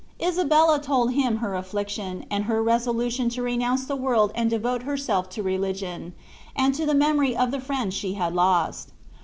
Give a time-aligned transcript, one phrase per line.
[0.19, 5.29] Isabella told him her affliction, and her resolution to renounce the world and devote herself
[5.29, 6.13] to religion,
[6.55, 8.93] and to the memory of the friend she had lost.